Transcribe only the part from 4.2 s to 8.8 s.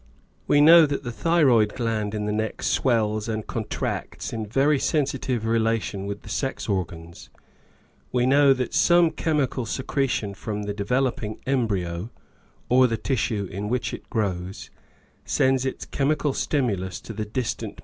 in very sensitive relation with the sex organs; we know that